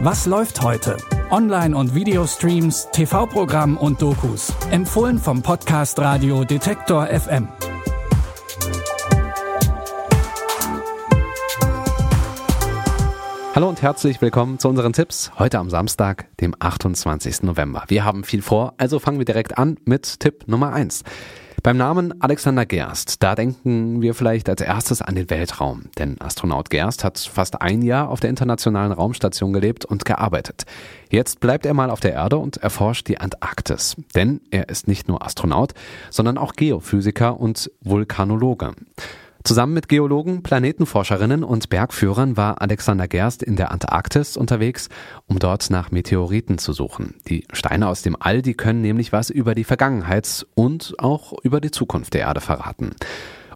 Was 0.00 0.26
läuft 0.26 0.62
heute? 0.62 0.96
Online- 1.28 1.76
und 1.76 1.92
Videostreams, 1.92 2.86
TV-Programm 2.92 3.76
und 3.76 4.00
Dokus. 4.00 4.54
Empfohlen 4.70 5.18
vom 5.18 5.42
Podcast 5.42 5.98
Radio 5.98 6.44
Detektor 6.44 7.08
FM. 7.08 7.48
Hallo 13.56 13.68
und 13.68 13.82
herzlich 13.82 14.20
willkommen 14.20 14.60
zu 14.60 14.68
unseren 14.68 14.92
Tipps 14.92 15.32
heute 15.36 15.58
am 15.58 15.68
Samstag, 15.68 16.28
dem 16.40 16.54
28. 16.56 17.42
November. 17.42 17.82
Wir 17.88 18.04
haben 18.04 18.22
viel 18.22 18.42
vor, 18.42 18.74
also 18.78 19.00
fangen 19.00 19.18
wir 19.18 19.24
direkt 19.24 19.58
an 19.58 19.78
mit 19.84 20.20
Tipp 20.20 20.44
Nummer 20.46 20.72
1. 20.72 21.02
Beim 21.68 21.76
Namen 21.76 22.22
Alexander 22.22 22.64
Gerst, 22.64 23.22
da 23.22 23.34
denken 23.34 24.00
wir 24.00 24.14
vielleicht 24.14 24.48
als 24.48 24.62
erstes 24.62 25.02
an 25.02 25.16
den 25.16 25.28
Weltraum. 25.28 25.90
Denn 25.98 26.18
Astronaut 26.18 26.70
Gerst 26.70 27.04
hat 27.04 27.18
fast 27.18 27.60
ein 27.60 27.82
Jahr 27.82 28.08
auf 28.08 28.20
der 28.20 28.30
Internationalen 28.30 28.90
Raumstation 28.90 29.52
gelebt 29.52 29.84
und 29.84 30.06
gearbeitet. 30.06 30.64
Jetzt 31.10 31.40
bleibt 31.40 31.66
er 31.66 31.74
mal 31.74 31.90
auf 31.90 32.00
der 32.00 32.14
Erde 32.14 32.38
und 32.38 32.56
erforscht 32.56 33.06
die 33.08 33.18
Antarktis. 33.18 33.96
Denn 34.14 34.40
er 34.50 34.70
ist 34.70 34.88
nicht 34.88 35.08
nur 35.08 35.22
Astronaut, 35.22 35.74
sondern 36.08 36.38
auch 36.38 36.54
Geophysiker 36.54 37.38
und 37.38 37.70
Vulkanologe. 37.82 38.72
Zusammen 39.48 39.72
mit 39.72 39.88
Geologen, 39.88 40.42
Planetenforscherinnen 40.42 41.42
und 41.42 41.70
Bergführern 41.70 42.36
war 42.36 42.60
Alexander 42.60 43.08
Gerst 43.08 43.42
in 43.42 43.56
der 43.56 43.70
Antarktis 43.70 44.36
unterwegs, 44.36 44.90
um 45.26 45.38
dort 45.38 45.70
nach 45.70 45.90
Meteoriten 45.90 46.58
zu 46.58 46.74
suchen. 46.74 47.14
Die 47.28 47.46
Steine 47.54 47.88
aus 47.88 48.02
dem 48.02 48.14
All, 48.20 48.42
die 48.42 48.52
können 48.52 48.82
nämlich 48.82 49.10
was 49.10 49.30
über 49.30 49.54
die 49.54 49.64
Vergangenheit 49.64 50.46
und 50.54 50.92
auch 50.98 51.32
über 51.44 51.62
die 51.62 51.70
Zukunft 51.70 52.12
der 52.12 52.20
Erde 52.26 52.42
verraten. 52.42 52.90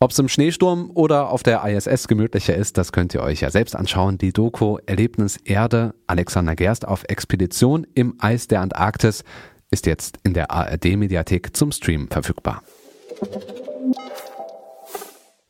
Ob 0.00 0.12
es 0.12 0.18
im 0.18 0.30
Schneesturm 0.30 0.90
oder 0.94 1.28
auf 1.28 1.42
der 1.42 1.62
ISS 1.66 2.08
gemütlicher 2.08 2.54
ist, 2.54 2.78
das 2.78 2.90
könnt 2.90 3.12
ihr 3.12 3.22
euch 3.22 3.42
ja 3.42 3.50
selbst 3.50 3.76
anschauen. 3.76 4.16
Die 4.16 4.32
Doku 4.32 4.78
Erlebnis 4.86 5.36
Erde 5.36 5.94
Alexander 6.06 6.56
Gerst 6.56 6.88
auf 6.88 7.04
Expedition 7.08 7.86
im 7.92 8.14
Eis 8.20 8.48
der 8.48 8.62
Antarktis 8.62 9.22
ist 9.70 9.84
jetzt 9.84 10.18
in 10.22 10.32
der 10.32 10.50
ARD 10.50 10.96
Mediathek 10.96 11.54
zum 11.54 11.72
Stream 11.72 12.08
verfügbar. 12.08 12.62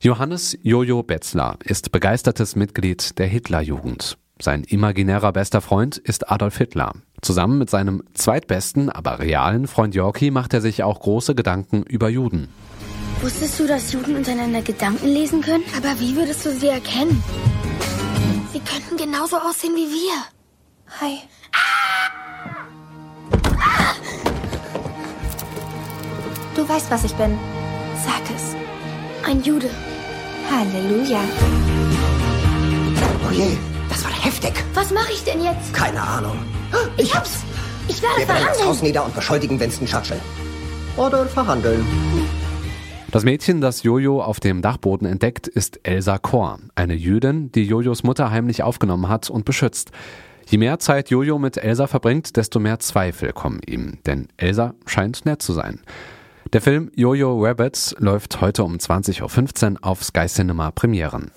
Johannes 0.05 0.59
Jojo 0.61 1.03
Betzler 1.03 1.57
ist 1.65 1.91
begeistertes 1.91 2.57
Mitglied 2.57 3.19
der 3.19 3.27
Hitlerjugend. 3.27 4.19
Sein 4.39 4.63
imaginärer 4.63 5.33
bester 5.33 5.63
Freund 5.63 5.97
ist 5.97 6.31
Adolf 6.31 6.59
Hitler. 6.59 6.93
Zusammen 7.23 7.57
mit 7.57 7.71
seinem 7.71 8.03
zweitbesten, 8.13 8.91
aber 8.91 9.21
realen 9.21 9.67
Freund 9.67 9.95
Yorki 9.95 10.31
macht 10.31 10.53
er 10.53 10.61
sich 10.61 10.83
auch 10.83 11.01
große 11.01 11.35
Gedanken 11.35 11.85
über 11.85 12.11
Juden. 12.11 12.49
Wusstest 13.23 13.59
du, 13.59 13.67
dass 13.67 13.95
Juden 13.95 14.17
untereinander 14.17 14.61
Gedanken 14.61 15.09
lesen 15.09 15.41
können? 15.41 15.65
Aber 15.75 15.99
wie 15.99 16.15
würdest 16.15 16.45
du 16.45 16.51
sie 16.51 16.69
erkennen? 16.69 17.25
Sie 18.53 18.61
könnten 18.61 18.99
genauso 18.99 19.37
aussehen 19.39 19.75
wie 19.75 19.89
wir. 19.89 21.01
Hi. 21.01 21.21
Du 26.55 26.69
weißt, 26.69 26.91
was 26.91 27.05
ich 27.05 27.15
bin. 27.15 27.39
Sag 28.05 28.37
es. 28.37 28.55
Ein 29.27 29.43
Jude. 29.43 29.71
Halleluja. 30.51 31.21
Oh 33.29 33.33
je, 33.33 33.57
das 33.89 34.05
war 34.05 34.13
heftig. 34.13 34.53
Was 34.75 34.91
mache 34.93 35.13
ich 35.13 35.25
denn 35.25 35.43
jetzt? 35.43 35.73
Keine 35.73 36.01
Ahnung. 36.01 36.39
Ich 36.97 37.15
hab's. 37.15 37.43
Ich 37.89 38.01
werde 38.03 38.19
Wir 38.21 38.27
brennen 38.27 38.41
das 38.47 38.51
Haus 38.51 38.59
verhandeln. 38.59 38.87
nieder 38.87 39.05
und 39.05 39.15
beschuldigen 39.15 39.61
Winston 39.61 39.87
Churchill. 39.87 40.21
Oder 40.97 41.27
verhandeln. 41.27 41.85
Das 43.11 43.25
Mädchen, 43.25 43.61
das 43.61 43.83
Jojo 43.83 44.21
auf 44.23 44.41
dem 44.41 44.61
Dachboden 44.63 45.07
entdeckt, 45.07 45.47
ist 45.47 45.81
Elsa 45.85 46.19
Kor, 46.19 46.59
eine 46.75 46.95
Jüdin, 46.95 47.53
die 47.53 47.65
Jojos 47.65 48.03
Mutter 48.03 48.31
heimlich 48.31 48.63
aufgenommen 48.63 49.09
hat 49.09 49.31
und 49.31 49.45
beschützt. 49.45 49.93
Je 50.47 50.59
mehr 50.59 50.79
Zeit 50.79 51.11
Jojo 51.11 51.39
mit 51.39 51.57
Elsa 51.57 51.87
verbringt, 51.87 52.37
desto 52.37 52.59
mehr 52.59 52.79
Zweifel 52.81 53.33
kommen 53.33 53.61
ihm, 53.67 53.99
denn 54.05 54.29
Elsa 54.37 54.75
scheint 54.87 55.25
nett 55.27 55.43
zu 55.43 55.53
sein. 55.53 55.81
Der 56.55 56.63
Film 56.63 56.93
Jojo 56.95 57.45
Rabbits 57.45 57.97
läuft 57.99 58.41
heute 58.41 58.63
um 58.63 58.77
20.15 58.77 59.73
Uhr 59.73 59.79
auf 59.83 60.05
Sky 60.05 60.27
Cinema 60.27 60.71
Premieren. 60.71 61.33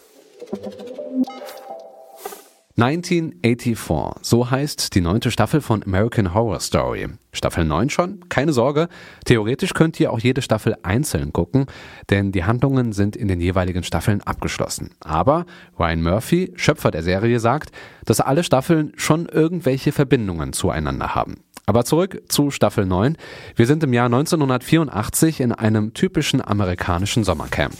1984, 2.77 4.21
so 4.21 4.51
heißt 4.51 4.93
die 4.93 5.01
neunte 5.01 5.31
Staffel 5.31 5.61
von 5.61 5.81
American 5.81 6.35
Horror 6.35 6.59
Story. 6.59 7.07
Staffel 7.31 7.65
9 7.65 7.89
schon? 7.89 8.29
Keine 8.29 8.53
Sorge, 8.53 8.89
theoretisch 9.25 9.73
könnt 9.73 9.99
ihr 9.99 10.13
auch 10.13 10.19
jede 10.19 10.43
Staffel 10.43 10.75
einzeln 10.83 11.33
gucken, 11.33 11.65
denn 12.11 12.31
die 12.31 12.43
Handlungen 12.43 12.93
sind 12.93 13.15
in 13.15 13.27
den 13.27 13.41
jeweiligen 13.41 13.81
Staffeln 13.81 14.21
abgeschlossen. 14.21 14.91
Aber 14.99 15.47
Ryan 15.79 16.03
Murphy, 16.03 16.53
Schöpfer 16.57 16.91
der 16.91 17.01
Serie, 17.01 17.39
sagt, 17.39 17.71
dass 18.05 18.21
alle 18.21 18.43
Staffeln 18.43 18.91
schon 18.97 19.25
irgendwelche 19.25 19.91
Verbindungen 19.91 20.53
zueinander 20.53 21.15
haben. 21.15 21.37
Aber 21.69 21.83
zurück 21.83 22.21
zu 22.29 22.49
Staffel 22.49 22.85
9. 22.85 23.17
Wir 23.57 23.67
sind 23.67 23.83
im 23.83 23.91
Jahr 23.91 24.05
1984 24.05 25.41
in 25.41 25.51
einem 25.51 25.93
typischen 25.93 26.41
amerikanischen 26.41 27.25
Sommercamp. 27.25 27.73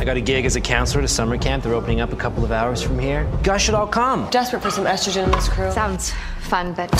I 0.00 0.06
got 0.06 0.16
a 0.16 0.20
gig 0.20 0.46
as 0.46 0.56
a 0.56 0.60
counselor 0.60 1.00
at 1.00 1.04
a 1.04 1.08
summer 1.08 1.36
camp. 1.36 1.64
They're 1.64 1.76
opening 1.76 2.00
up 2.00 2.14
a 2.14 2.16
couple 2.16 2.42
of 2.42 2.50
hours 2.50 2.82
from 2.82 2.98
here. 2.98 3.26
You 3.30 3.42
guys 3.42 3.60
should 3.60 3.74
all 3.74 3.86
come. 3.86 4.26
Desperate 4.30 4.62
for 4.62 4.70
some 4.70 4.86
estrogen 4.86 5.24
in 5.24 5.30
this 5.32 5.50
crew. 5.50 5.70
Sounds 5.70 6.14
fun, 6.40 6.72
but 6.72 6.90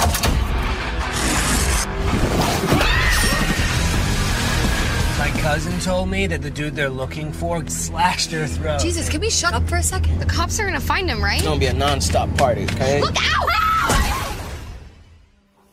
My 5.18 5.30
cousin 5.40 5.78
told 5.80 6.10
me 6.10 6.26
that 6.26 6.42
the 6.42 6.50
dude 6.50 6.76
they're 6.76 6.90
looking 6.90 7.32
for 7.32 7.66
slashed 7.68 8.30
her 8.32 8.46
throat. 8.46 8.78
Jesus, 8.78 9.08
can 9.08 9.22
we 9.22 9.30
shut 9.30 9.54
up 9.54 9.66
for 9.66 9.76
a 9.76 9.82
second? 9.82 10.18
The 10.20 10.26
cops 10.26 10.60
are 10.60 10.66
gonna 10.66 10.80
find 10.80 11.08
him, 11.08 11.24
right? 11.24 11.38
It's 11.38 11.44
gonna 11.44 11.58
be 11.58 11.66
a 11.66 11.72
non-stop 11.72 12.36
party, 12.36 12.64
okay? 12.64 13.00
Look 13.00 13.16
out! 13.16 13.71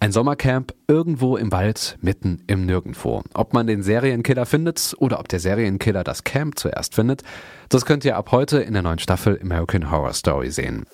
Ein 0.09 0.13
Sommercamp 0.13 0.73
irgendwo 0.87 1.37
im 1.37 1.51
Wald, 1.51 1.99
mitten 2.01 2.41
im 2.47 2.65
Nirgendwo. 2.65 3.21
Ob 3.35 3.53
man 3.53 3.67
den 3.67 3.83
Serienkiller 3.83 4.47
findet 4.47 4.95
oder 4.97 5.19
ob 5.19 5.27
der 5.27 5.39
Serienkiller 5.39 6.03
das 6.03 6.23
Camp 6.23 6.57
zuerst 6.57 6.95
findet, 6.95 7.21
das 7.69 7.85
könnt 7.85 8.03
ihr 8.03 8.17
ab 8.17 8.31
heute 8.31 8.57
in 8.57 8.73
der 8.73 8.81
neuen 8.81 8.97
Staffel 8.97 9.39
American 9.39 9.91
Horror 9.91 10.13
Story 10.13 10.49
sehen. 10.49 10.87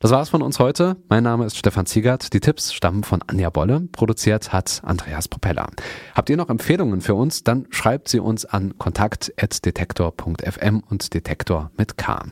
Das 0.00 0.10
war's 0.10 0.28
von 0.28 0.42
uns 0.42 0.58
heute. 0.58 0.96
Mein 1.08 1.22
Name 1.22 1.46
ist 1.46 1.56
Stefan 1.56 1.86
Ziegert. 1.86 2.32
Die 2.32 2.40
Tipps 2.40 2.74
stammen 2.74 3.04
von 3.04 3.22
Anja 3.28 3.50
Bolle. 3.50 3.86
Produziert 3.92 4.52
hat 4.52 4.80
Andreas 4.82 5.28
Propeller. 5.28 5.68
Habt 6.16 6.30
ihr 6.30 6.36
noch 6.36 6.50
Empfehlungen 6.50 7.00
für 7.00 7.14
uns? 7.14 7.44
Dann 7.44 7.68
schreibt 7.70 8.08
sie 8.08 8.18
uns 8.18 8.44
an 8.44 8.76
kontakt.detektor.fm 8.76 10.82
und 10.90 11.14
Detektor 11.14 11.70
mit 11.76 11.96
K. 11.96 12.24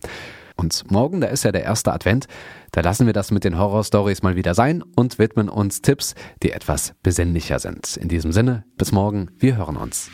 Und 0.62 0.89
morgen, 0.93 1.21
da 1.21 1.27
ist 1.27 1.43
ja 1.43 1.50
der 1.50 1.65
erste 1.65 1.93
Advent, 1.93 2.27
da 2.71 2.83
lassen 2.83 3.06
wir 3.06 3.12
das 3.12 3.33
mit 3.33 3.43
den 3.43 3.59
Horror-Stories 3.59 4.23
mal 4.23 4.37
wieder 4.37 4.55
sein 4.55 4.84
und 4.95 5.19
widmen 5.19 5.49
uns 5.49 5.83
Tipps, 5.83 6.15
die 6.45 6.53
etwas 6.53 6.95
besinnlicher 7.03 7.59
sind. 7.59 7.97
In 7.97 8.09
diesem 8.09 8.31
Sinne, 8.31 8.65
bis 8.78 8.93
morgen, 8.93 9.33
wir 9.39 9.56
hören 9.56 9.77
uns. 9.77 10.09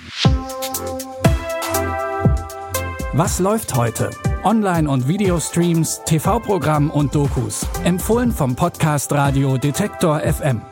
Was 3.13 3.39
läuft 3.41 3.75
heute? 3.75 4.09
Online- 4.43 4.89
und 4.89 5.07
Videostreams, 5.07 6.01
TV-Programm 6.07 6.91
und 6.91 7.15
Dokus. 7.15 7.67
Empfohlen 7.85 8.33
vom 8.33 8.57
Podcast 8.57 9.13
Radio 9.13 9.59
Detektor 9.59 10.21
FM. 10.21 10.63